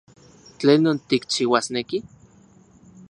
[0.59, 1.97] ¿Tlenon tikchiuasneki?